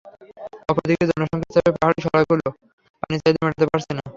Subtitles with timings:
[0.69, 2.45] অপর দিকে জনসংখ্যার চাপে পাহাড়ি ছড়াগুলো
[2.99, 4.03] পানির চাহিদা মেটাতে পারছে না।